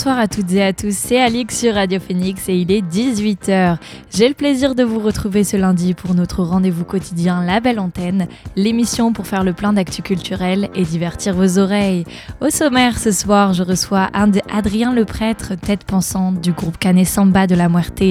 [0.00, 3.76] Bonsoir à toutes et à tous, c'est Alix sur Radio Phoenix et il est 18h.
[4.14, 8.26] J'ai le plaisir de vous retrouver ce lundi pour notre rendez-vous quotidien La Belle Antenne,
[8.56, 12.06] l'émission pour faire le plein d'actu culturel et divertir vos oreilles.
[12.40, 17.46] Au sommaire ce soir, je reçois Adrien le prêtre, tête pensante du groupe Canet Samba
[17.46, 18.02] de la Muerte.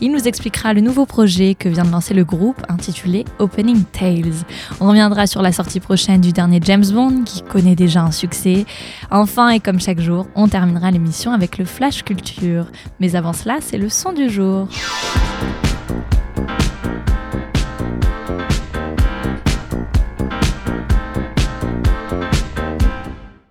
[0.00, 4.44] Il nous expliquera le nouveau projet que vient de lancer le groupe intitulé Opening Tales.
[4.78, 8.64] On reviendra sur la sortie prochaine du dernier James Bond qui connaît déjà un succès.
[9.10, 12.66] Enfin et comme chaque jour, on terminera l'émission avec le Flash Culture.
[13.00, 14.68] Mais avant cela, c'est le son du jour.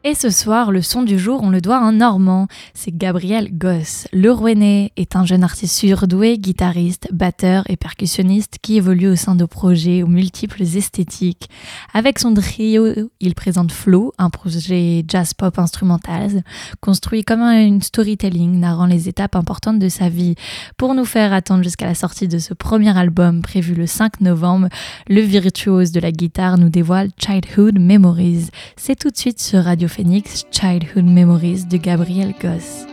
[0.04, 2.48] Et ce soir, le son du jour, on le doit à un Normand.
[2.74, 4.08] C'est Gabriel Goss.
[4.12, 9.36] Le Rouennais est un jeune artiste surdoué, guitariste, batteur et percussionniste qui évolue au sein
[9.36, 11.52] de projets aux multiples esthétiques.
[11.94, 12.88] Avec son trio,
[13.20, 16.44] il présente Flow, un projet jazz pop instrumental,
[16.80, 20.34] construit comme un storytelling narrant les étapes importantes de sa vie.
[20.78, 24.68] Pour nous faire attendre jusqu'à la sortie de ce premier album prévu le 5 novembre,
[25.08, 28.48] le virtuose de la guitare nous dévoile Childhood Memories.
[28.78, 32.88] C'est tout de suite sur Radio Phoenix Childhood Memories de Gabriel Goss.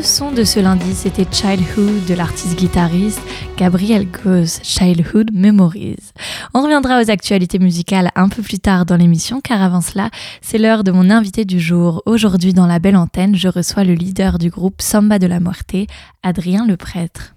[0.00, 3.20] Le son de ce lundi, c'était Childhood de l'artiste guitariste
[3.58, 6.12] Gabriel Goss, Childhood Memories.
[6.54, 10.08] On reviendra aux actualités musicales un peu plus tard dans l'émission, car avant cela,
[10.40, 12.02] c'est l'heure de mon invité du jour.
[12.06, 15.76] Aujourd'hui, dans la belle antenne, je reçois le leader du groupe Samba de la Muerte,
[16.22, 17.34] Adrien le Prêtre.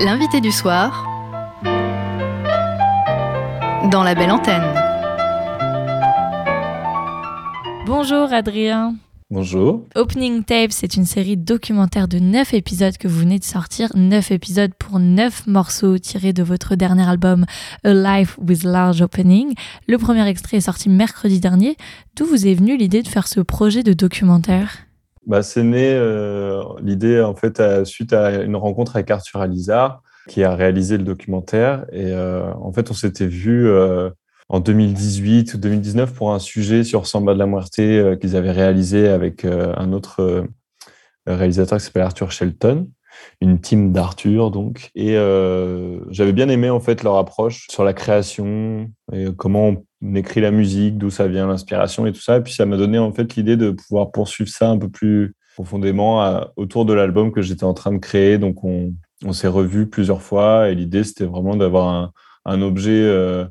[0.00, 1.04] L'invité du soir
[3.90, 4.72] dans la belle antenne.
[7.84, 8.94] Bonjour Adrien.
[9.28, 9.84] Bonjour.
[9.96, 13.88] Opening Tape, c'est une série documentaire de 9 épisodes que vous venez de sortir.
[13.96, 17.44] 9 épisodes pour 9 morceaux tirés de votre dernier album
[17.82, 19.54] A Life with Large Opening.
[19.88, 21.76] Le premier extrait est sorti mercredi dernier.
[22.14, 24.76] D'où vous est venue l'idée de faire ce projet de documentaire?
[25.26, 30.44] Bah, C'est né euh, l'idée en fait suite à une rencontre avec Arthur Alizar qui
[30.44, 31.84] a réalisé le documentaire.
[31.92, 34.10] Et euh, en fait, on s'était vu euh,
[34.48, 38.52] en 2018 ou 2019 pour un sujet sur Samba de la Muerte euh, qu'ils avaient
[38.52, 40.46] réalisé avec euh, un autre euh,
[41.26, 42.88] réalisateur qui s'appelle Arthur Shelton,
[43.40, 44.90] une team d'Arthur donc.
[44.94, 45.14] Et
[46.10, 50.52] j'avais bien aimé en fait leur approche sur la création et comment on écrit la
[50.52, 52.36] musique, d'où ça vient l'inspiration et tout ça.
[52.36, 55.34] Et puis ça m'a donné en fait l'idée de pouvoir poursuivre ça un peu plus
[55.56, 58.38] profondément autour de l'album que j'étais en train de créer.
[58.38, 58.92] Donc on,
[59.32, 62.12] s'est revus plusieurs fois et l'idée c'était vraiment d'avoir
[62.44, 63.48] un objet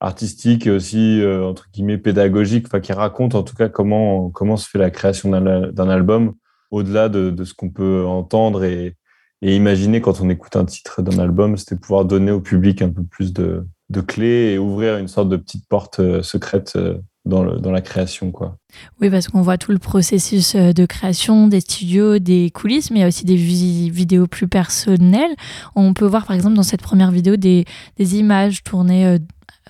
[0.00, 4.56] artistique et aussi euh, entre guillemets pédagogique, enfin qui raconte en tout cas comment comment
[4.56, 6.34] se fait la création d'un album
[6.70, 8.96] au-delà de, ce qu'on peut entendre et,
[9.42, 13.04] imaginer quand on écoute un titre d'un album, c'était pouvoir donner au public un peu
[13.04, 13.64] plus de,
[14.08, 18.32] clés et ouvrir une sorte de petite porte euh, secrète euh, dans, la création.
[18.32, 18.56] Quoi.
[19.00, 23.02] Oui, parce qu'on voit tout le processus de création des studios, des coulisses, mais il
[23.02, 25.36] y a aussi des vidéos plus personnelles.
[25.76, 27.64] On peut voir par exemple dans cette première vidéo des
[27.98, 29.18] images tournées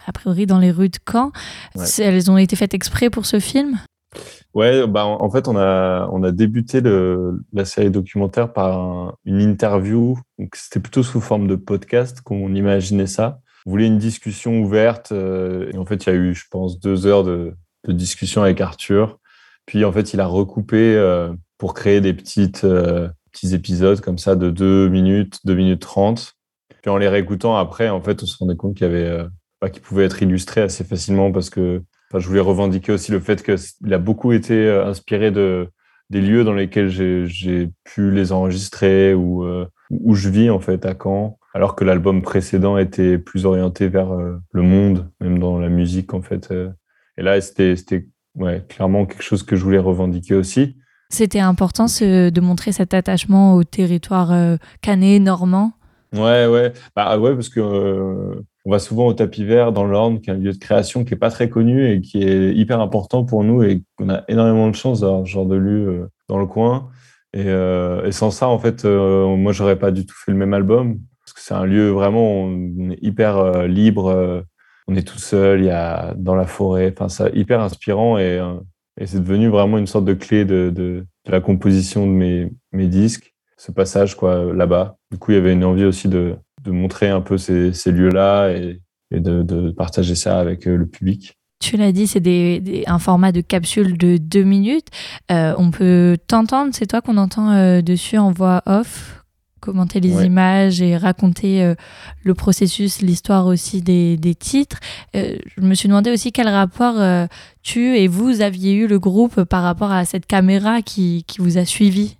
[0.06, 1.32] a priori dans les rues de Caen.
[1.98, 3.78] Elles ont été faites exprès pour ce film?
[4.54, 9.40] Ouais, bah en fait, on a, on a débuté le, la série documentaire par une
[9.40, 10.18] interview.
[10.54, 13.40] C'était plutôt sous forme de podcast qu'on imaginait ça.
[13.66, 15.12] On voulait une discussion ouverte.
[15.12, 17.54] Euh, et en fait, il y a eu, je pense, deux heures de,
[17.86, 19.18] de, discussion avec Arthur.
[19.66, 24.18] Puis, en fait, il a recoupé euh, pour créer des petites, euh, petits épisodes comme
[24.18, 26.34] ça de 2 minutes, 2 minutes 30.
[26.80, 29.26] Puis, en les réécoutant après, en fait, on se rendait compte qu'il y avait
[29.72, 31.82] qui pouvait être illustré assez facilement parce que
[32.14, 35.68] je voulais revendiquer aussi le fait qu'il a beaucoup été euh, inspiré de,
[36.10, 40.84] des lieux dans lesquels j'ai pu les enregistrer ou euh, où je vis en fait
[40.86, 45.58] à Caen, alors que l'album précédent était plus orienté vers euh, le monde, même dans
[45.58, 46.52] la musique en fait.
[47.18, 50.76] Et là, c'était ouais, clairement quelque chose que je voulais revendiquer aussi.
[51.08, 55.72] C'était important de montrer cet attachement au territoire canet, normand?
[56.12, 60.28] Ouais, ouais, bah ouais, parce que on va souvent au tapis vert dans l'Orne, qui
[60.28, 63.24] est un lieu de création qui est pas très connu et qui est hyper important
[63.24, 66.38] pour nous et qu'on a énormément de chance d'avoir ce genre de lieu euh, dans
[66.40, 66.90] le coin.
[67.32, 70.52] Et, euh, sans ça, en fait, euh, moi, j'aurais pas du tout fait le même
[70.52, 74.44] album parce que c'est un lieu vraiment, on est hyper libre,
[74.88, 78.40] on est tout seul, il y a dans la forêt, enfin, c'est hyper inspirant et,
[79.00, 83.34] et c'est devenu vraiment une sorte de clé de la composition de mes, mes disques.
[83.56, 84.98] Ce passage, quoi, là-bas.
[85.10, 88.50] Du coup, il y avait une envie aussi de, de montrer un peu ces, lieux-là
[88.50, 88.80] et,
[89.10, 91.38] de, partager ça avec euh, le public.
[91.60, 94.88] Tu l'as dit, c'est des, un format de capsule de deux minutes.
[95.30, 99.24] Euh, on peut t'entendre, c'est toi qu'on entend euh, dessus en voix off,
[99.60, 101.74] commenter les images et raconter
[102.22, 104.78] le processus, l'histoire aussi des, titres.
[105.12, 107.02] je me suis demandé aussi quel rapport
[107.64, 111.58] tu et vous aviez eu le groupe par rapport à cette caméra qui, qui vous
[111.58, 112.15] a suivi.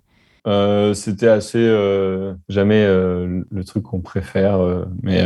[0.47, 4.59] Euh, c'était assez euh, jamais euh, le truc qu'on préfère,
[5.03, 5.23] mais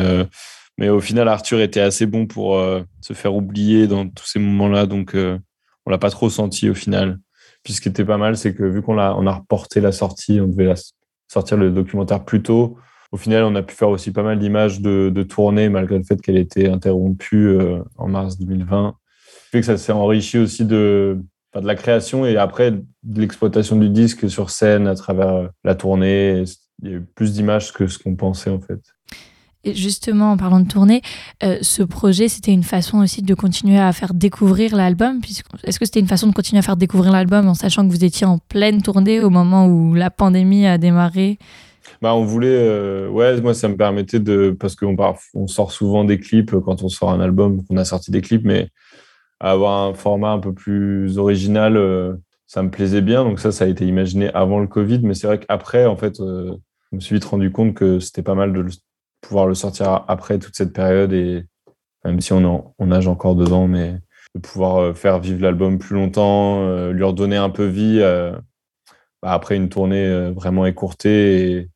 [0.78, 2.60] mais au final Arthur était assez bon pour
[3.02, 7.20] se faire oublier dans tous ces moments-là, donc on l'a pas trop senti au final.
[7.64, 9.92] Puis ce qui était pas mal, c'est que vu qu'on a on a reporté la
[9.92, 10.74] sortie, on devait
[11.28, 12.78] sortir le documentaire plus tôt.
[13.12, 16.04] Au final, on a pu faire aussi pas mal d'images de, de tournée malgré le
[16.04, 17.58] fait qu'elle était interrompue
[17.98, 18.96] en mars 2020.
[19.52, 21.22] Fait que ça s'est enrichi aussi de
[21.60, 25.76] de la création et après de l'exploitation du disque sur scène à travers euh, la
[25.76, 26.44] tournée.
[26.84, 28.80] Il y a eu plus d'images que ce qu'on pensait en fait.
[29.64, 31.02] Et justement, en parlant de tournée,
[31.44, 35.22] euh, ce projet, c'était une façon aussi de continuer à faire découvrir l'album.
[35.64, 38.04] Est-ce que c'était une façon de continuer à faire découvrir l'album en sachant que vous
[38.04, 41.38] étiez en pleine tournée au moment où la pandémie a démarré?
[42.02, 44.96] Bah, on voulait, euh, ouais, moi ça me permettait de, parce qu'on
[45.36, 48.44] on sort souvent des clips quand on sort un album, qu'on a sorti des clips,
[48.44, 48.70] mais
[49.42, 52.16] avoir un format un peu plus original, euh,
[52.48, 53.24] ça me plaisait bien.
[53.24, 55.00] Donc ça, ça a été imaginé avant le Covid.
[55.04, 56.56] Mais c'est vrai qu'après, en fait, euh,
[56.92, 58.66] je me suis vite rendu compte que c'était pas mal de
[59.22, 61.12] pouvoir le sortir après toute cette période.
[61.14, 61.44] Et
[62.06, 63.96] même si on, nage encore dedans, mais
[64.36, 68.00] de pouvoir faire vivre l'album plus longtemps, lui redonner un peu vie
[69.22, 71.70] bah, après une tournée vraiment écourtée.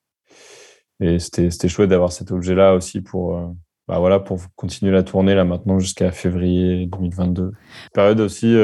[1.00, 3.56] Et c'était chouette d'avoir cet objet-là aussi pour,
[3.88, 7.52] bah voilà, pour continuer la tournée là maintenant jusqu'à février 2022.
[7.94, 8.56] Période aussi,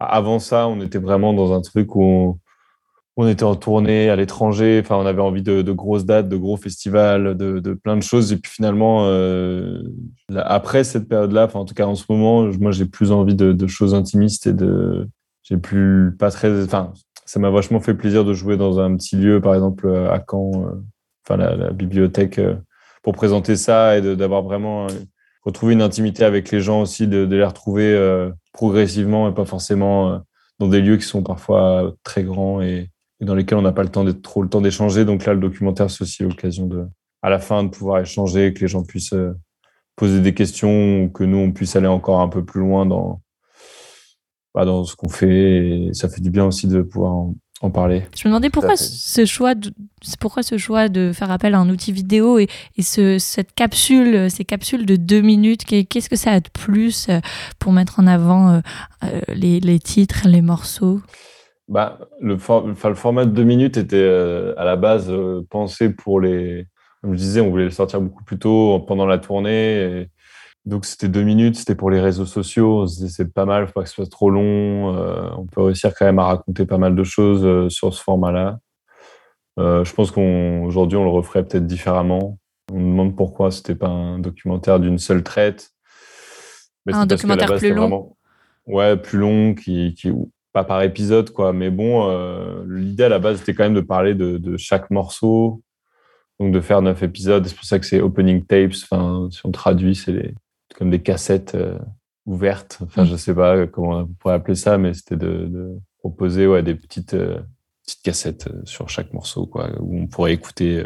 [0.00, 2.38] avant ça, on était vraiment dans un truc où
[3.16, 4.80] on était en tournée à l'étranger.
[4.82, 8.32] Enfin, on avait envie de, grosses dates, de gros festivals, de, plein de choses.
[8.32, 9.82] Et puis finalement, euh,
[10.36, 13.94] après cette période-là, en tout cas en ce moment, moi, j'ai plus envie de, choses
[13.94, 15.08] intimistes et de.
[15.42, 16.64] J'ai plus pas très.
[16.64, 16.92] Enfin,
[17.24, 20.50] ça m'a vachement fait plaisir de jouer dans un petit lieu, par exemple à Caen,
[20.54, 20.82] euh,
[21.24, 22.56] enfin la, bibliothèque, euh,
[23.06, 24.88] pour présenter ça et d'avoir vraiment
[25.44, 27.96] retrouvé une intimité avec les gens aussi, de, les retrouver
[28.52, 30.22] progressivement et pas forcément
[30.58, 33.90] dans des lieux qui sont parfois très grands et, dans lesquels on n'a pas le
[33.90, 35.04] temps d'être trop le temps d'échanger.
[35.04, 36.84] Donc là, le documentaire, c'est aussi l'occasion de,
[37.22, 39.38] à la fin, de pouvoir échanger, que les gens puissent euh,
[39.94, 43.22] poser des questions, que nous, on puisse aller encore un peu plus loin dans,
[44.52, 45.68] bah, dans ce qu'on fait.
[45.68, 47.28] Et ça fait du bien aussi de pouvoir
[47.70, 48.02] parler.
[48.14, 49.72] Je me demandais pourquoi ce choix de,
[50.20, 54.30] pourquoi ce choix de faire appel à un outil vidéo et, et ce, cette capsule,
[54.30, 57.20] ces capsules de deux minutes, qu'est-ce que ça a de plus euh,
[57.58, 58.60] pour mettre en avant
[59.04, 61.00] euh, les, les titres, les morceaux?
[61.68, 66.20] Bah, le, le, format de deux minutes était euh, à la base euh, pensé pour
[66.20, 66.66] les.
[67.02, 70.08] Comme je disais, on voulait le sortir beaucoup plus tôt pendant la tournée.
[70.66, 72.86] Donc c'était deux minutes, c'était pour les réseaux sociaux.
[72.86, 74.96] c'est pas mal, faut pas que ce soit trop long.
[74.96, 78.58] Euh, on peut réussir quand même à raconter pas mal de choses sur ce format-là.
[79.58, 82.38] je pense qu'aujourd'hui on, le referait peut-être différemment.
[82.72, 85.70] On nous demande pourquoi c'était pas un documentaire d'une seule traite.
[86.84, 88.16] Mais un documentaire plus long.
[88.66, 90.10] Ouais, plus long, qui, qui,
[90.56, 91.52] pas par épisode, quoi.
[91.52, 95.62] Mais bon, euh, l'idée à la base, c'était quand même de parler de, chaque morceau,
[96.40, 97.46] donc de faire neuf épisodes.
[97.46, 98.72] C'est pour ça que c'est opening tapes.
[98.90, 100.34] Enfin, si on traduit, c'est
[100.74, 101.78] comme des cassettes euh,
[102.24, 102.78] ouvertes.
[102.82, 103.06] Enfin, mm.
[103.06, 107.14] je sais pas comment on pourrait appeler ça, mais c'était de, proposer ouais, des petites,
[107.14, 107.40] euh,
[107.84, 110.84] petites cassettes sur chaque morceau, quoi, où on pourrait écouter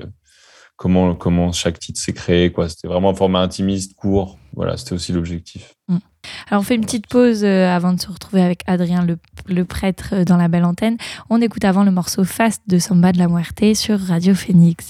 [0.76, 2.50] comment, comment chaque titre s'est créé.
[2.50, 2.68] Quoi.
[2.68, 4.38] C'était vraiment un format intimiste, court.
[4.54, 5.75] Voilà, c'était aussi l'objectif.
[5.88, 5.99] Mm.
[6.49, 9.64] Alors on fait une petite pause euh, avant de se retrouver avec Adrien le, le,
[9.64, 10.96] prêtre euh, dans la belle antenne.
[11.28, 14.88] On écoute avant le morceau Fast de Samba de la Muerte sur Radio Phoenix.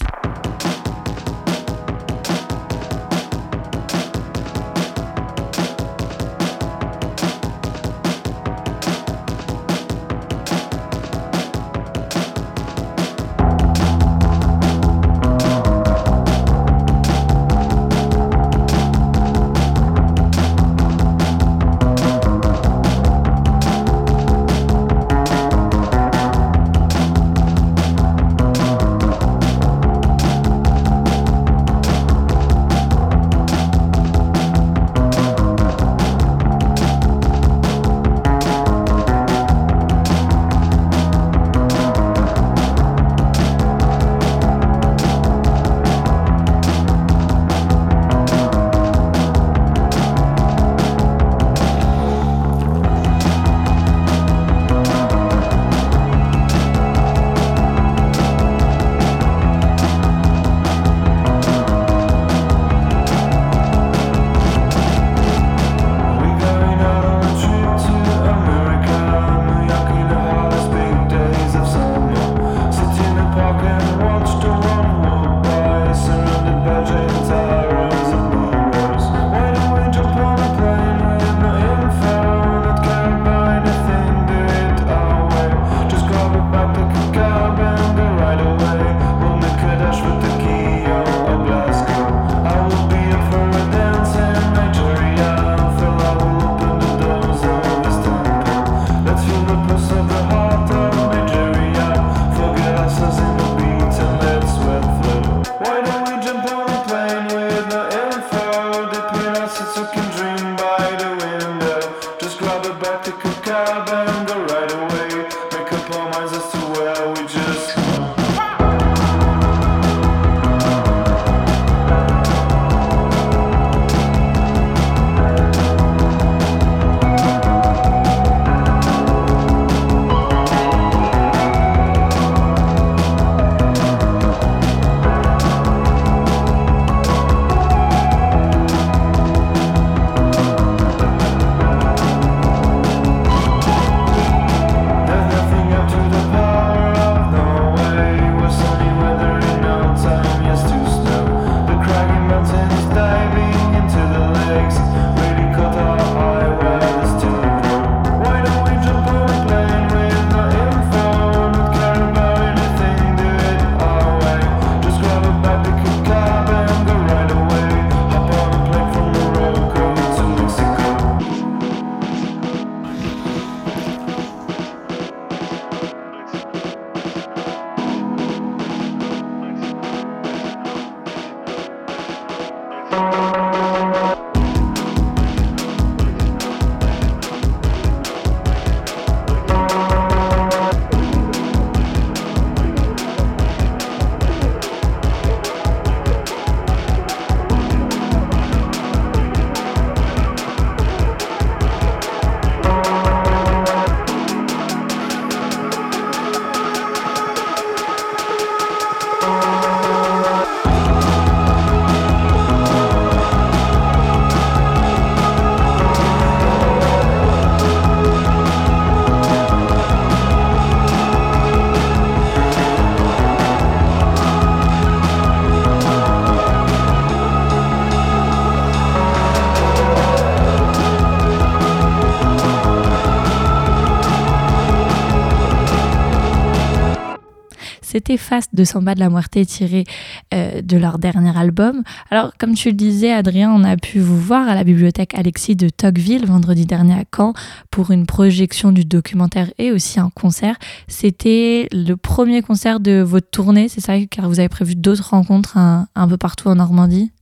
[238.00, 239.84] C'était Fast de Samba de la Muerte tiré
[240.32, 241.82] euh, de leur dernier album.
[242.10, 245.54] Alors, comme tu le disais, Adrien, on a pu vous voir à la bibliothèque Alexis
[245.54, 247.34] de Tocqueville vendredi dernier à Caen
[247.70, 250.56] pour une projection du documentaire et aussi un concert.
[250.88, 255.58] C'était le premier concert de votre tournée, c'est ça, car vous avez prévu d'autres rencontres
[255.58, 257.12] un, peu partout en Normandie?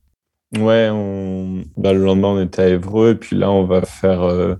[0.56, 0.90] Ouais.
[1.76, 4.54] Bah, le lendemain, on était à Évreux, et puis là, on va faire, euh,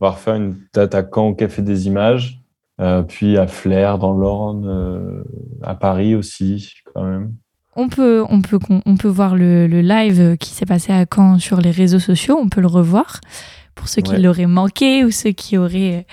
[0.00, 2.41] on va refaire une date à Caen au Café des Images.
[2.82, 5.22] Euh, puis à Flers dans l'Orne, euh,
[5.62, 7.32] à Paris aussi, quand même.
[7.76, 11.60] On peut, on peut, on peut voir le, live qui s'est passé à Caen sur
[11.60, 13.20] les réseaux sociaux, on peut le revoir
[13.74, 16.06] pour ceux qui l'auraient manqué ou ceux qui auraient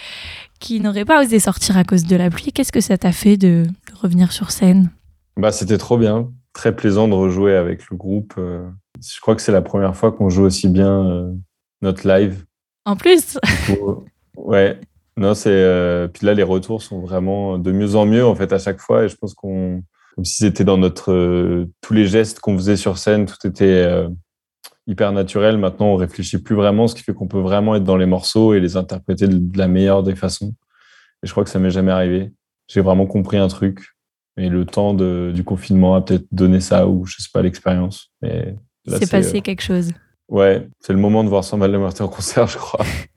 [0.61, 2.51] qui n'auraient pas osé sortir à cause de la pluie.
[2.53, 3.65] Qu'est-ce que ça t'a fait de,
[4.01, 4.89] revenir sur scène?
[5.37, 8.33] Bah, C'était trop bien, très plaisant de rejouer avec le groupe.
[8.37, 8.69] Euh.
[9.01, 11.33] Je crois que c'est la première fois qu'on joue aussi bien
[11.81, 12.45] notre live.
[12.85, 13.37] En plus?
[14.37, 14.79] Ouais,
[15.19, 18.53] non, c'est euh, puis là les retours sont vraiment de mieux en mieux en fait
[18.53, 19.83] à chaque fois et je pense qu'on
[20.15, 23.65] comme si c'était dans notre euh, tous les gestes qu'on faisait sur scène, tout était
[23.65, 24.07] euh,
[24.87, 25.57] hyper naturel.
[25.57, 28.53] Maintenant, on réfléchit plus vraiment, ce qui fait qu'on peut vraiment être dans les morceaux
[28.53, 30.53] et les interpréter de, la meilleure des façons.
[31.23, 32.31] Et je crois que ça m'est jamais arrivé.
[32.67, 33.95] J'ai vraiment compris un truc.
[34.37, 38.11] Et le temps de, du confinement a peut-être donné ça ou je sais pas l'expérience.
[38.21, 38.55] Mais
[38.87, 39.91] c'est passé quelque chose.
[40.29, 42.85] Ouais, c'est le moment de voir Samba de la en concert, je crois.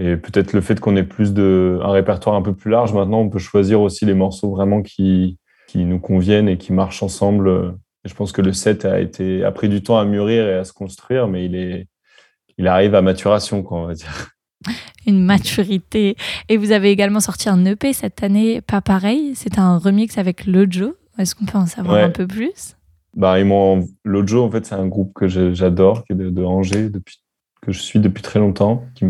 [0.00, 3.20] Et peut-être le fait qu'on ait plus de, un répertoire un peu plus large, maintenant,
[3.20, 5.36] on peut choisir aussi les morceaux vraiment qui,
[5.68, 7.74] qui nous conviennent et qui marchent ensemble.
[8.06, 10.54] Et je pense que le set a, été, a pris du temps à mûrir et
[10.54, 11.86] à se construire, mais il, est,
[12.56, 14.30] il arrive à maturation, quoi, on va dire.
[15.06, 16.16] Une maturité.
[16.48, 19.32] Et vous avez également sorti un EP cette année, pas pareil.
[19.34, 20.96] C'est un remix avec Lojo.
[21.18, 22.74] Est-ce qu'on peut en savoir un peu plus?
[23.14, 26.88] Bah, ils Lojo, en fait, c'est un groupe que j'adore, qui est de, de, Angers,
[26.88, 27.22] depuis,
[27.60, 29.04] que je suis depuis très longtemps, qui,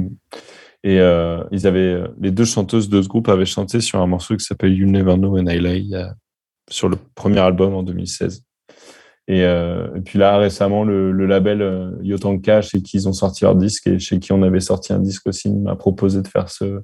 [0.83, 4.37] et euh, ils avaient, les deux chanteuses de ce groupe avaient chanté sur un morceau
[4.37, 5.85] qui s'appelle You Never Know When I Lay,
[6.71, 8.45] sur le premier album en 2016.
[9.29, 13.13] Et, euh, et puis là, récemment, le, le label euh, Yotanka, chez qui ils ont
[13.13, 16.27] sorti leur disque et chez qui on avait sorti un disque aussi, m'a proposé de
[16.27, 16.81] faire ce,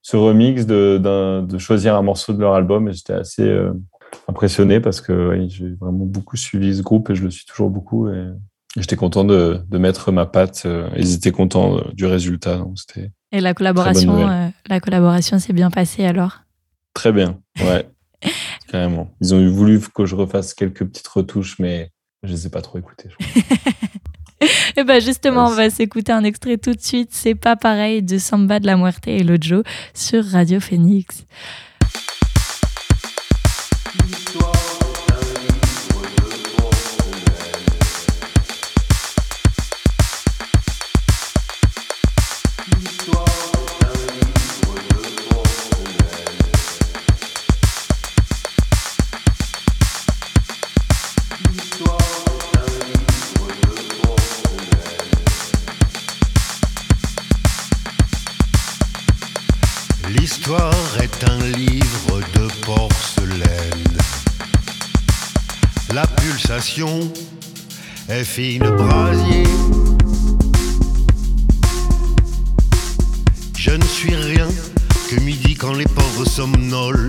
[0.00, 0.98] ce remix, de,
[1.44, 2.88] de choisir un morceau de leur album.
[2.88, 3.72] Et j'étais assez euh,
[4.28, 8.08] impressionné parce que j'ai vraiment beaucoup suivi ce groupe et je le suis toujours beaucoup.
[8.08, 8.24] Et
[8.76, 10.64] J'étais content de, de, mettre ma patte.
[10.66, 12.58] Euh, ils étaient contents euh, du résultat.
[12.58, 16.40] Donc c'était Et la collaboration, euh, la collaboration s'est bien passée alors?
[16.94, 17.88] Très bien, ouais,
[18.68, 19.10] carrément.
[19.20, 21.90] Ils ont voulu que je refasse quelques petites retouches, mais
[22.22, 23.10] je ne les ai pas trop écoutées.
[23.20, 24.46] et
[24.78, 27.10] eh ben justement, on va s'écouter un extrait tout de suite.
[27.12, 29.62] C'est pas pareil de Samba de la Muerte et Lojo
[29.92, 31.26] sur Radio Phoenix.
[68.08, 69.44] Est fine brasier.
[73.56, 74.48] Je ne suis rien
[75.08, 77.06] que midi quand les pauvres somnolent.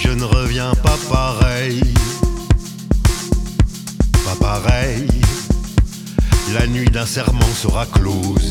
[0.00, 1.80] Je ne reviens pas pareil.
[4.24, 5.06] Pas pareil.
[6.52, 8.48] La nuit d'un serment sera close.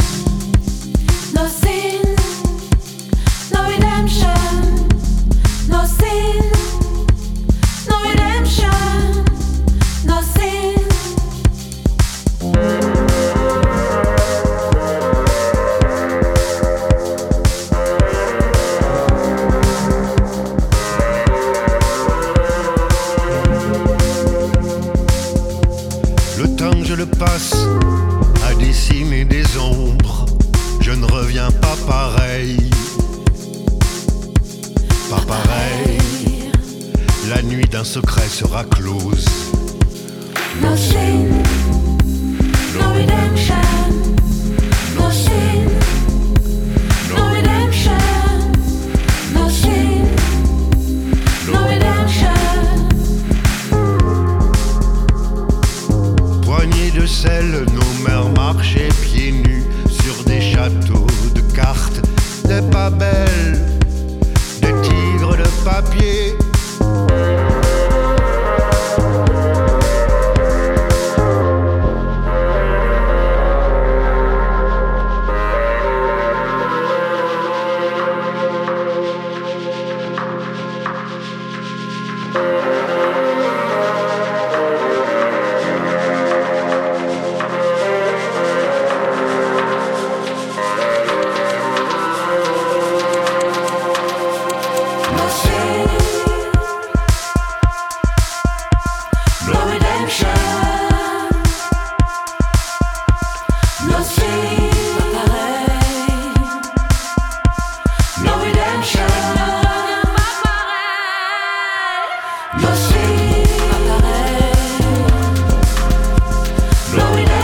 [116.95, 117.34] flowing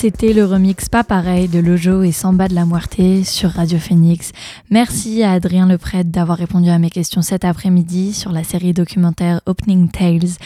[0.00, 4.32] c'était le remix Pas pareil de Lojo et Samba de la Muerte sur Radio Phoenix.
[4.70, 9.42] Merci à Adrien Lepret d'avoir répondu à mes questions cet après-midi sur la série documentaire
[9.44, 10.38] Opening Tales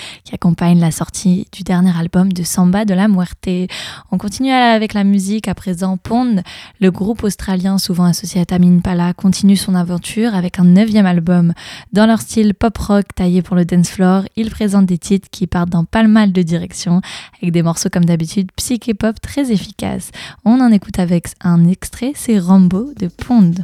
[0.76, 3.48] la sortie du dernier album de Samba de la Muerte.
[4.12, 5.96] On continue avec la musique à présent.
[5.96, 6.42] Pond,
[6.80, 11.54] le groupe australien souvent associé à Tamine Pala, continue son aventure avec un neuvième album.
[11.94, 15.70] Dans leur style pop-rock taillé pour le dance floor, ils présentent des titres qui partent
[15.70, 17.00] dans pas mal de directions
[17.40, 20.10] avec des morceaux comme d'habitude psyché-pop très efficace.
[20.44, 23.54] On en écoute avec un extrait, c'est Rambo de Pond.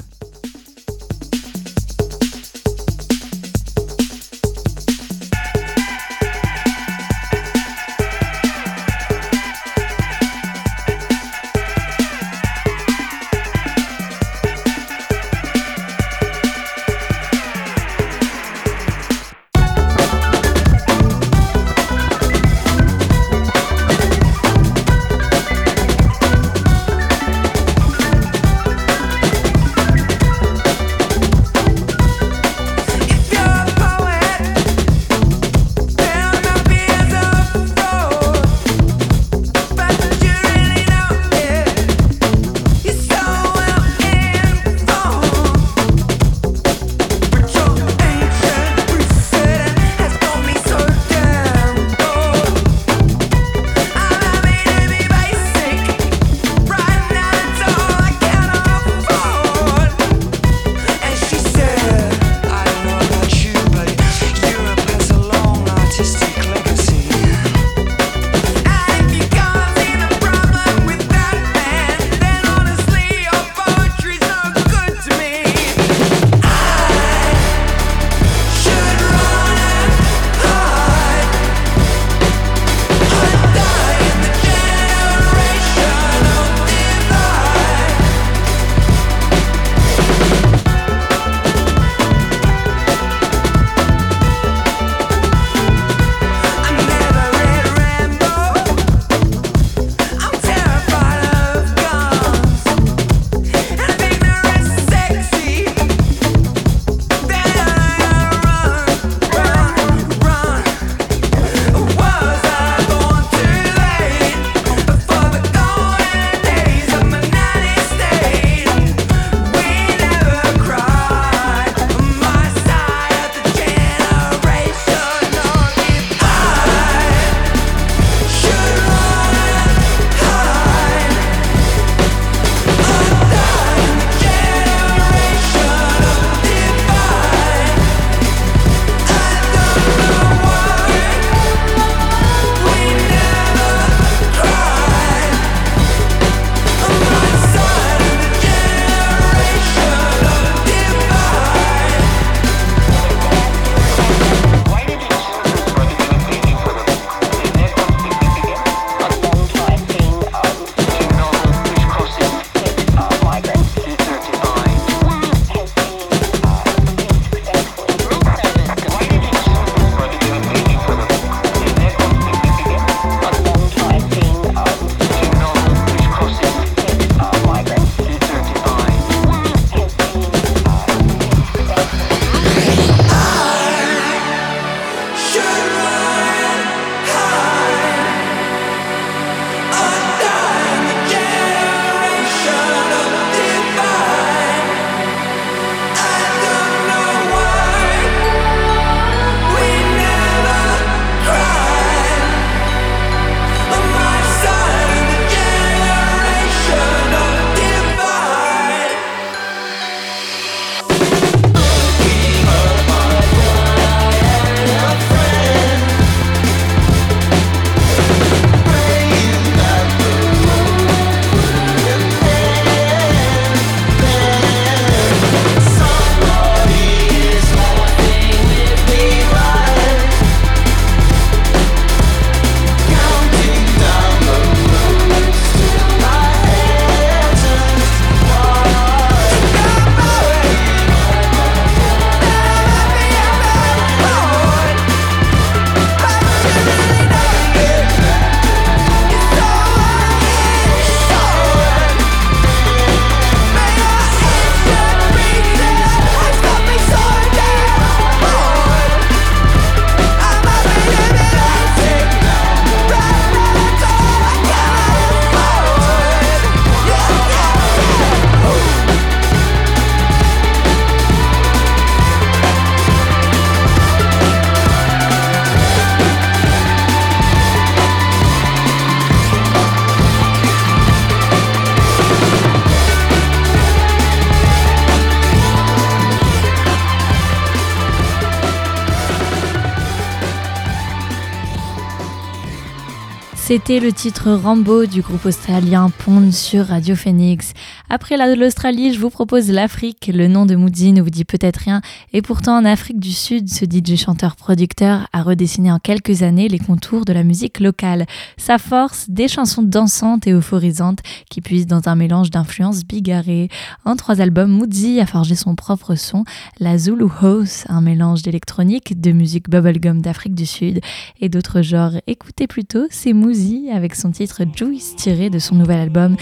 [293.50, 297.52] C'était le titre Rambo du groupe australien Pond sur Radio Phoenix.
[297.92, 300.12] Après l'Australie, je vous propose l'Afrique.
[300.14, 301.80] Le nom de Moody ne vous dit peut-être rien,
[302.12, 306.60] et pourtant en Afrique du Sud, ce DJ chanteur-producteur a redessiné en quelques années les
[306.60, 308.06] contours de la musique locale.
[308.36, 311.00] Sa force, des chansons dansantes et euphorisantes
[311.30, 313.48] qui puisent dans un mélange d'influences bigarrées.
[313.84, 316.22] En trois albums, Moody a forgé son propre son,
[316.60, 320.80] la Zulu House, un mélange d'électronique, de musique bubblegum d'Afrique du Sud
[321.20, 321.94] et d'autres genres.
[322.06, 326.14] Écoutez plutôt, c'est Moody avec son titre Juice tiré de son nouvel album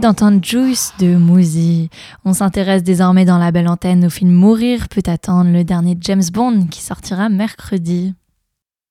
[0.00, 1.88] D'entendre Juice de Mouzy.
[2.26, 6.22] On s'intéresse désormais dans la belle antenne au film Mourir peut attendre, le dernier James
[6.30, 8.14] Bond qui sortira mercredi.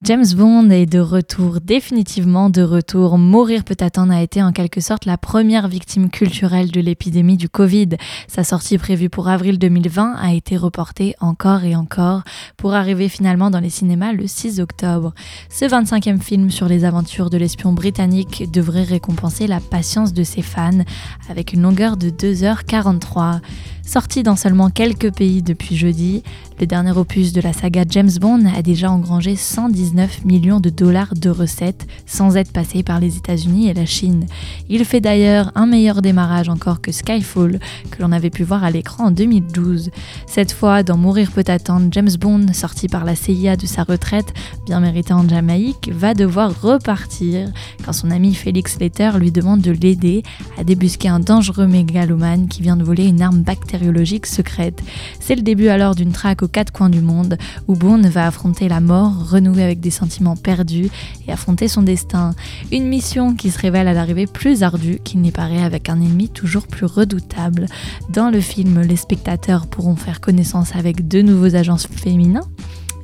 [0.05, 3.17] James Bond est de retour, définitivement de retour.
[3.17, 7.49] Mourir peut attendre a été en quelque sorte la première victime culturelle de l'épidémie du
[7.49, 7.89] Covid.
[8.27, 12.21] Sa sortie prévue pour avril 2020 a été reportée encore et encore
[12.55, 15.15] pour arriver finalement dans les cinémas le 6 octobre.
[15.49, 20.43] Ce 25e film sur les aventures de l'espion britannique devrait récompenser la patience de ses
[20.43, 20.83] fans
[21.31, 23.39] avec une longueur de 2h43.
[23.86, 26.23] Sorti dans seulement quelques pays depuis jeudi,
[26.59, 31.13] le dernier opus de la saga James Bond a déjà engrangé 119 millions de dollars
[31.13, 34.25] de recettes sans être passé par les États-Unis et la Chine.
[34.69, 37.59] Il fait d'ailleurs un meilleur démarrage encore que Skyfall,
[37.91, 39.91] que l'on avait pu voir à l'écran en 2012.
[40.25, 44.33] Cette fois, dans Mourir peut attendre, James Bond, sorti par la CIA de sa retraite,
[44.65, 47.51] bien méritée en Jamaïque, va devoir repartir
[47.86, 50.23] quand son ami Félix Letter lui demande de l'aider
[50.57, 53.43] à débusquer un dangereux mégalomane qui vient de voler une arme
[54.26, 54.82] secrète.
[55.19, 58.67] C'est le début alors d'une traque aux quatre coins du monde où Bond va affronter
[58.67, 60.89] la mort, renouer avec des sentiments perdus
[61.28, 62.34] et affronter son destin.
[62.71, 66.30] Une mission qui se révèle à l'arrivée plus ardue qu'il n'y paraît avec un ennemi
[66.30, 67.67] toujours plus redoutable.
[68.09, 72.47] Dans le film, les spectateurs pourront faire connaissance avec deux nouveaux agents féminins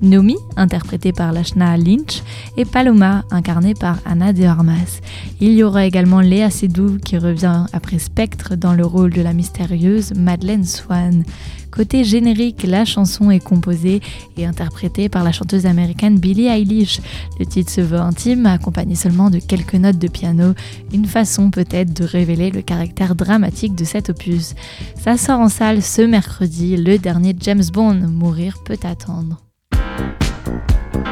[0.01, 2.23] Nomi, interprétée par Lashna Lynch,
[2.57, 4.99] et Paloma, incarnée par Anna de Armas.
[5.39, 9.33] Il y aura également Léa Seydoux qui revient après Spectre dans le rôle de la
[9.33, 11.23] mystérieuse Madeleine Swan.
[11.71, 14.01] Côté générique, la chanson est composée
[14.35, 16.99] et interprétée par la chanteuse américaine Billie Eilish.
[17.39, 20.53] Le titre se veut intime, accompagné seulement de quelques notes de piano,
[20.93, 24.53] une façon peut-être de révéler le caractère dramatique de cet opus.
[24.99, 29.37] Ça sort en salle ce mercredi, le dernier James Bond, Mourir peut attendre.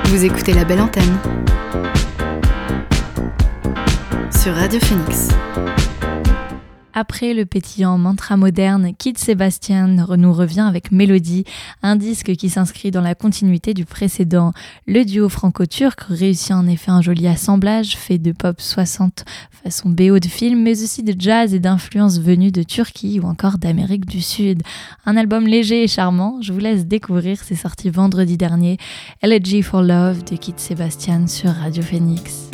[0.06, 1.18] Vous écoutez la belle antenne
[4.42, 5.30] sur Radio Phoenix.
[7.02, 11.46] Après le pétillant mantra moderne, Kid Sébastien nous revient avec Mélodie,
[11.82, 14.52] un disque qui s'inscrit dans la continuité du précédent.
[14.86, 19.24] Le duo franco-turc réussit en effet un joli assemblage fait de pop 60
[19.64, 23.60] façon BO de film, mais aussi de jazz et d'influences venues de Turquie ou encore
[23.60, 24.62] d'Amérique du Sud.
[25.06, 28.78] Un album léger et charmant, je vous laisse découvrir, c'est sorti vendredi dernier,
[29.22, 32.50] Elegy for Love de Kid Sébastien sur Radio Phoenix.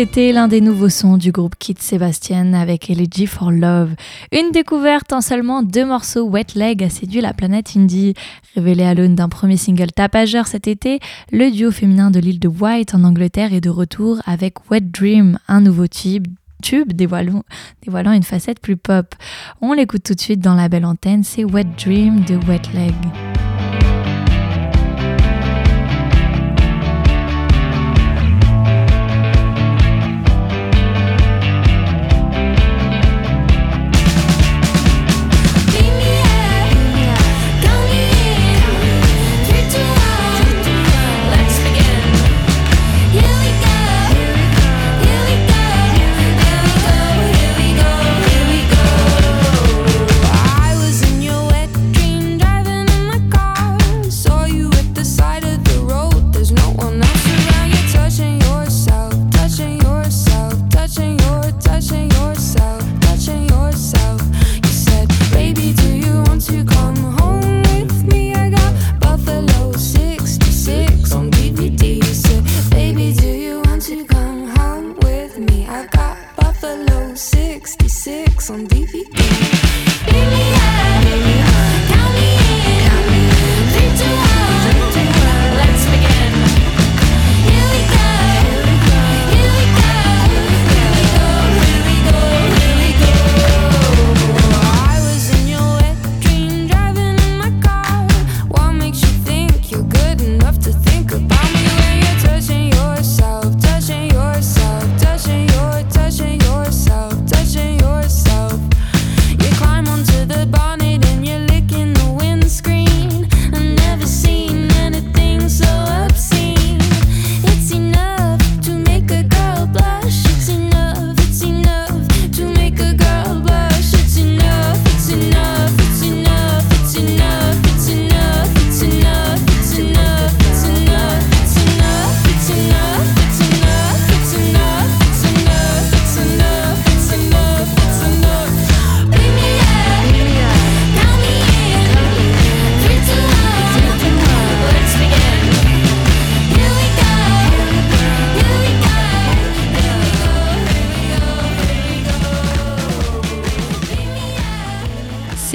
[0.00, 3.96] C'était l'un des nouveaux sons du groupe Kid Sebastian avec Elegy for Love.
[4.30, 8.14] Une découverte en seulement deux morceaux, Wet Leg a séduit la planète indie.
[8.54, 11.00] Révélé à l'aune d'un premier single tapageur cet été,
[11.32, 15.40] le duo féminin de l'île de White en Angleterre est de retour avec Wet Dream,
[15.48, 16.28] un nouveau tube,
[16.62, 17.42] tube dévoilant,
[17.82, 19.16] dévoilant une facette plus pop.
[19.60, 22.94] On l'écoute tout de suite dans la belle antenne, c'est Wet Dream de Wet Leg.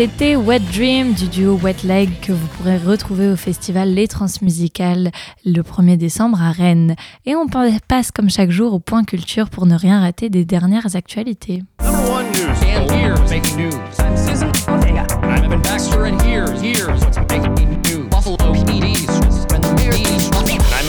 [0.05, 5.11] C'était Wet Dream du duo Wet Leg que vous pourrez retrouver au festival Les Transmusicales
[5.45, 6.97] le 1er décembre à Rennes.
[7.25, 10.97] Et on passe comme chaque jour au point culture pour ne rien rater des dernières
[10.97, 11.63] actualités.
[11.79, 11.89] I'm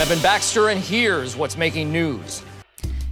[0.00, 2.42] Evan Baxter, and here's what's making news.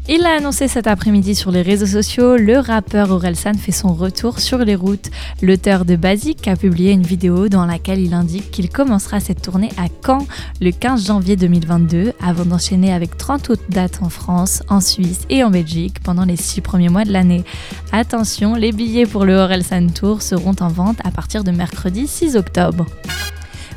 [0.09, 4.40] Il l'a annoncé cet après-midi sur les réseaux sociaux, le rappeur Orelsan fait son retour
[4.40, 5.11] sur les routes.
[5.42, 9.70] L'auteur de Basic a publié une vidéo dans laquelle il indique qu'il commencera cette tournée
[9.78, 10.26] à Caen
[10.61, 15.44] le 15 janvier 2022 avant d'enchaîner avec 30 autres dates en France, en Suisse et
[15.44, 17.44] en Belgique pendant les 6 premiers mois de l'année.
[17.92, 22.34] Attention, les billets pour le Orelsan Tour seront en vente à partir de mercredi 6
[22.34, 22.86] octobre.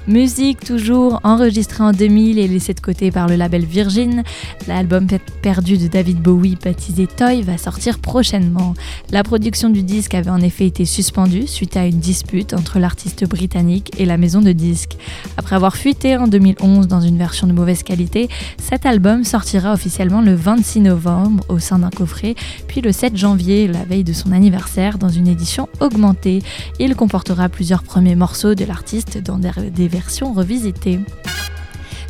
[0.07, 4.21] Musique toujours enregistrée en 2000 et laissée de côté par le label Virgin.
[4.67, 5.07] L'album
[5.41, 8.75] perdu de David Bowie baptisé Toy va sortir prochainement.
[9.09, 13.27] La production du disque avait en effet été suspendue suite à une dispute entre l'artiste
[13.27, 14.95] britannique et la maison de disques.
[15.37, 18.29] Après avoir fuité en 2011 dans une version de mauvaise qualité,
[18.61, 22.35] cet album sortira officiellement le 26 novembre au sein d'un coffret,
[22.67, 26.43] puis le 7 janvier, la veille de son anniversaire, dans une édition augmentée.
[26.79, 29.49] Il comportera plusieurs premiers morceaux de l'artiste dans des
[29.95, 30.99] versions revisitées.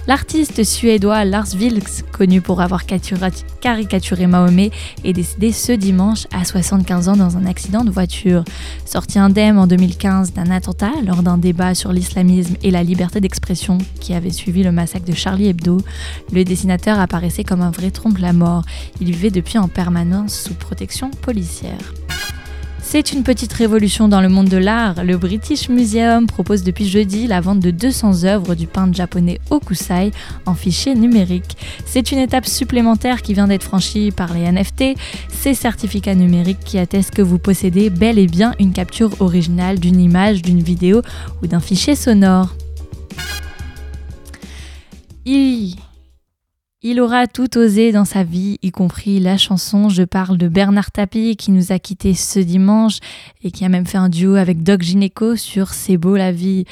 [0.07, 4.71] L'artiste suédois Lars Vilks, connu pour avoir caricaturé Mahomet,
[5.03, 8.43] est décédé ce dimanche à 75 ans dans un accident de voiture.
[8.85, 13.77] Sorti indemne en 2015 d'un attentat lors d'un débat sur l'islamisme et la liberté d'expression
[13.99, 15.77] qui avait suivi le massacre de Charlie Hebdo,
[16.31, 18.63] le dessinateur apparaissait comme un vrai trompe-la-mort.
[18.99, 21.93] Il vivait depuis en permanence sous protection policière.
[22.87, 25.03] C'est une petite révolution dans le monde de l'art.
[25.03, 30.11] Le British Museum propose depuis jeudi la vente de 200 œuvres du peintre japonais Okusai
[30.45, 31.57] en fichier numérique.
[31.85, 34.97] C'est une étape supplémentaire qui vient d'être franchie par les NFT,
[35.29, 39.99] ces certificats numériques qui attestent que vous possédez bel et bien une capture originale d'une
[39.99, 41.01] image, d'une vidéo
[41.41, 42.55] ou d'un fichier sonore.
[46.87, 49.89] Il aura tout osé dans sa vie, y compris la chanson.
[49.89, 52.99] Je parle de Bernard Tapie qui nous a quittés ce dimanche
[53.43, 56.65] et qui a même fait un duo avec Doc Gineco sur C'est beau la vie.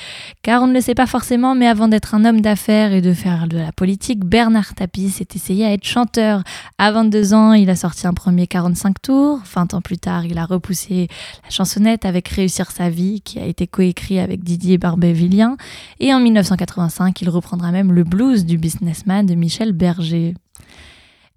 [0.43, 3.11] Car on ne le sait pas forcément, mais avant d'être un homme d'affaires et de
[3.11, 6.43] faire de la politique, Bernard Tapie s'est essayé à être chanteur.
[6.77, 9.39] À 22 ans, il a sorti un premier 45 tours.
[9.51, 11.07] 20 ans plus tard, il a repoussé
[11.43, 15.57] la chansonnette avec Réussir sa vie, qui a été coécrit avec Didier Barbet-Villien.
[15.99, 20.02] Et en 1985, il reprendra même le blues du businessman de Michel Berger.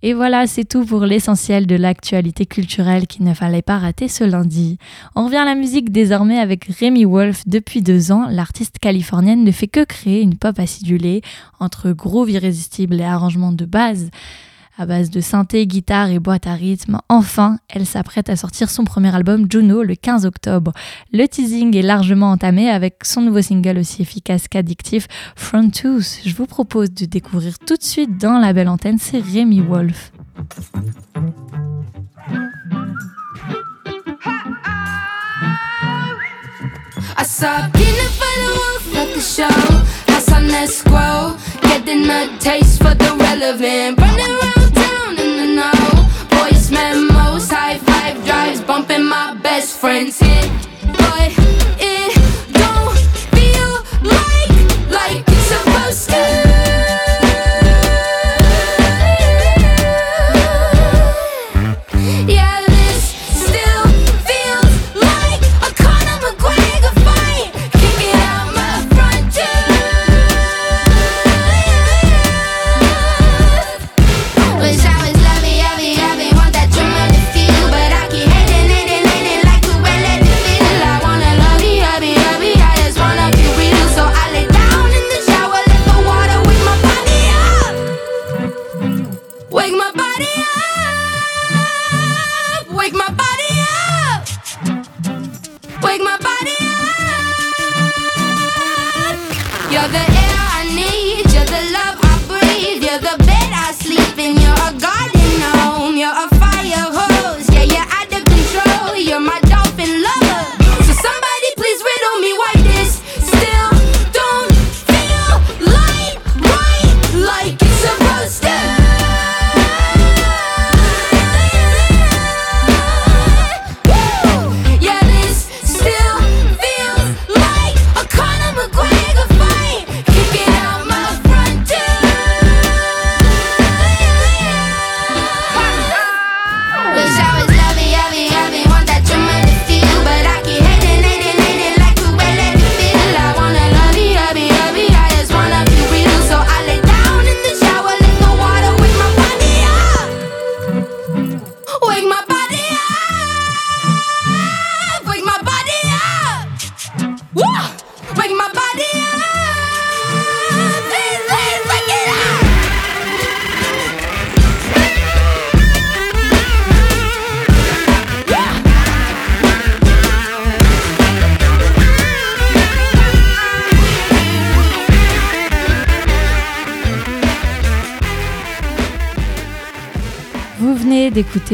[0.03, 4.25] Et voilà, c'est tout pour l'essentiel de l'actualité culturelle qu'il ne fallait pas rater ce
[4.25, 4.79] lundi.
[5.15, 7.43] On revient à la musique désormais avec Rémi Wolf.
[7.47, 11.23] Depuis deux ans, l'artiste californienne ne fait que créer une pop acidulée
[11.61, 14.11] entre groove irrésistible et arrangements de base.
[14.79, 18.85] À base de synthé, guitare et boîte à rythme, enfin, elle s'apprête à sortir son
[18.85, 20.73] premier album Juno le 15 octobre.
[21.15, 26.21] Le teasing est largement entamé avec son nouveau single aussi efficace qu'addictif, Front Tooth.
[26.27, 30.13] Je vous propose de découvrir tout de suite dans la belle antenne, c'est Rémi Wolf.
[41.87, 43.99] Getting a taste for the relevant.
[43.99, 46.09] Running around town in the know.
[46.37, 50.51] Voice memos, high five drives, bumping my best friend's hit.
[50.83, 51.33] But
[51.79, 52.16] it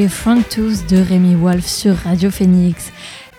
[0.01, 2.93] Front Tooth de Rémi Wolf sur Radio Phoenix.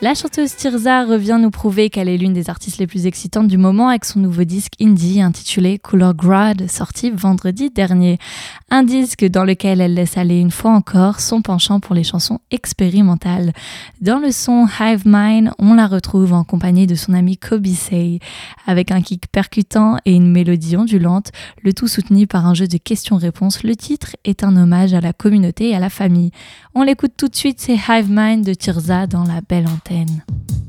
[0.03, 3.57] La chanteuse Tirza revient nous prouver qu'elle est l'une des artistes les plus excitantes du
[3.57, 8.17] moment avec son nouveau disque indie intitulé Color Grad, sorti vendredi dernier.
[8.69, 12.39] Un disque dans lequel elle laisse aller une fois encore son penchant pour les chansons
[12.51, 13.53] expérimentales.
[14.01, 18.19] Dans le son Hive Mind, on la retrouve en compagnie de son ami Kobe Say,
[18.67, 21.31] avec un kick percutant et une mélodie ondulante,
[21.61, 23.63] le tout soutenu par un jeu de questions-réponses.
[23.63, 26.31] Le titre est un hommage à la communauté et à la famille.
[26.75, 29.92] On l'écoute tout de suite, c'est Hive Mind de Tirza dans la belle antenne.
[29.93, 30.62] Catherine.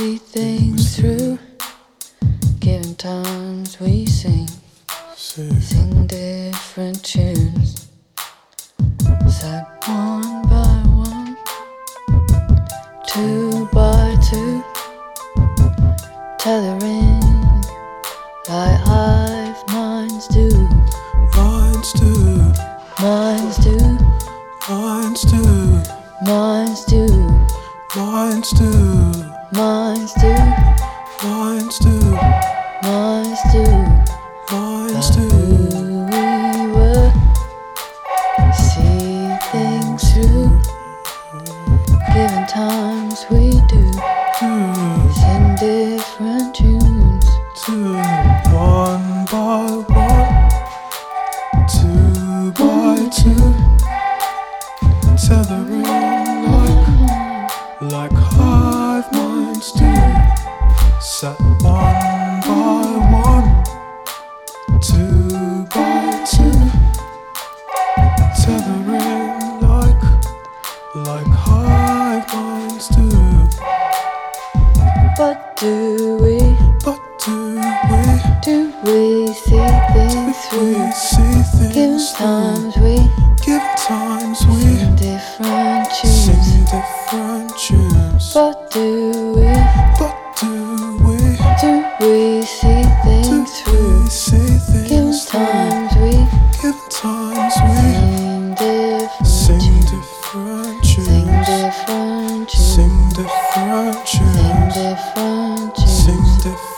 [0.00, 1.38] See things through?
[2.58, 4.48] Given times we sing,
[5.14, 7.79] sing different tunes.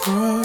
[0.09, 0.42] Ooh.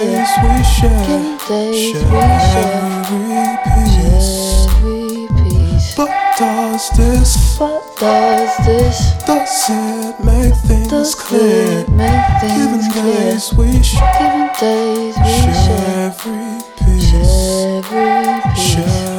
[0.00, 1.20] days we share
[4.40, 5.94] every piece.
[5.96, 11.80] But does this, but does this, does it make things does clear?
[11.80, 13.14] It make things Given clear.
[13.32, 18.70] days we Given days we share, share every piece, share every piece.
[18.72, 19.09] Share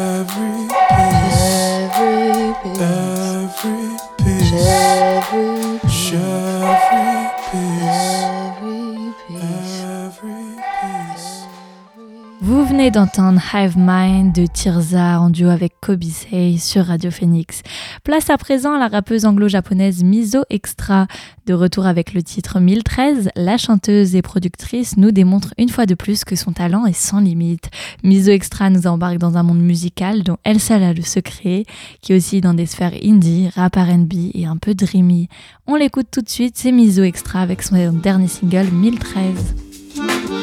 [12.82, 17.62] venez d'entendre Hive Mind de Tirza en duo avec Kobisei sur Radio Phoenix.
[18.04, 21.06] Place à présent à la rappeuse anglo-japonaise Miso Extra.
[21.46, 25.94] De retour avec le titre 1013, la chanteuse et productrice nous démontre une fois de
[25.94, 27.70] plus que son talent est sans limite.
[28.04, 31.66] Miso Extra nous embarque dans un monde musical dont elle seule a le secret,
[32.02, 35.30] qui est aussi dans des sphères indie, rap RB et un peu dreamy.
[35.68, 40.41] On l'écoute tout de suite, c'est Miso Extra avec son dernier single 1013.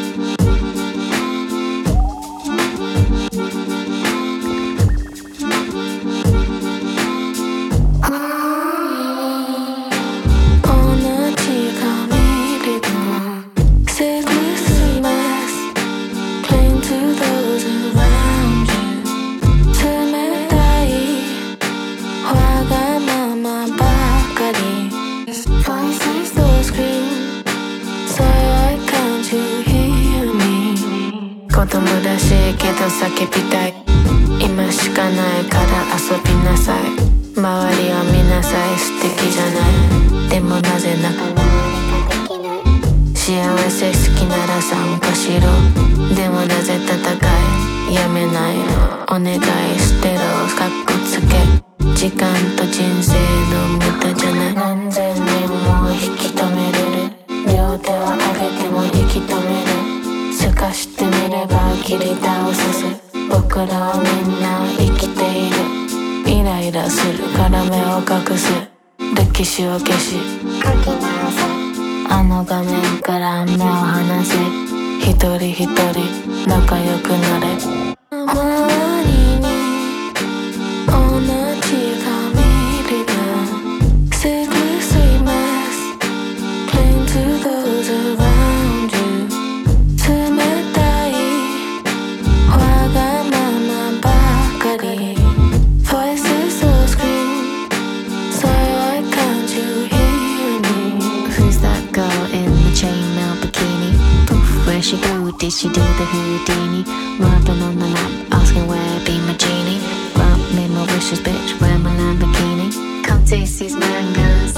[105.49, 106.85] Did she do the Houdini?
[107.19, 109.81] Rubbing on the lamp, asking where be my genie.
[110.13, 113.03] Grant me my wishes, bitch, wear my Lamborghini.
[113.03, 114.53] Come taste these mangoes.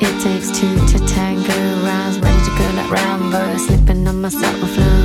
[0.00, 1.52] It takes two to tango.
[1.84, 3.58] Rounds ready to go like Rambo.
[3.58, 5.03] Slipping on my subtle flow.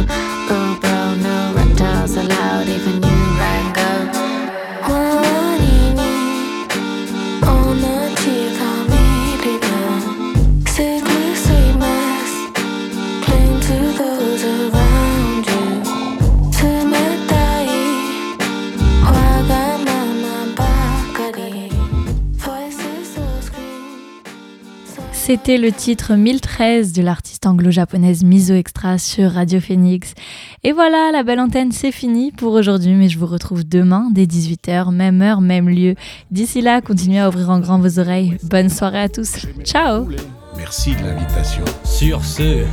[25.30, 30.16] C'était le titre 1013 de l'artiste anglo-japonaise Miso Extra sur Radio Phoenix.
[30.64, 34.26] Et voilà, la belle antenne, c'est fini pour aujourd'hui, mais je vous retrouve demain dès
[34.26, 35.94] 18h, même heure, même lieu.
[36.32, 38.38] D'ici là, continuez à ouvrir en grand vos oreilles.
[38.42, 39.46] Bonne soirée à tous.
[39.64, 40.10] Ciao
[40.58, 41.64] Merci de l'invitation.
[41.84, 42.66] Sur ce,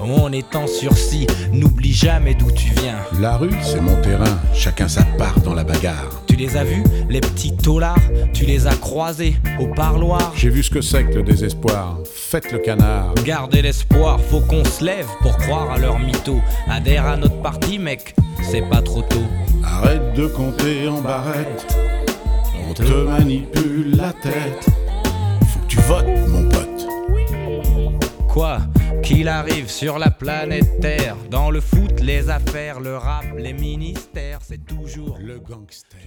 [0.00, 2.98] on est en sursis, n'oublie jamais d'où tu viens.
[3.20, 4.40] La rue, c'est mon terrain.
[4.52, 6.23] Chacun sa part dans la bagarre.
[6.34, 10.32] Tu les as vus, les petits taulards Tu les as croisés au parloir?
[10.34, 12.00] J'ai vu ce que c'est que le désespoir.
[12.12, 13.14] Faites le canard.
[13.24, 16.40] Gardez l'espoir, faut qu'on se lève pour croire à leur mytho.
[16.66, 19.22] Adhère à notre parti, mec, c'est pas trop tôt.
[19.62, 21.72] Arrête de compter en barrette.
[22.68, 24.66] On te manipule la tête.
[25.46, 26.88] Faut que tu votes, mon pote.
[28.26, 28.58] Quoi?
[29.04, 34.38] Qu'il arrive sur la planète Terre, dans le foot, les affaires, le rap, les ministères,
[34.42, 36.00] c'est toujours Le gangster.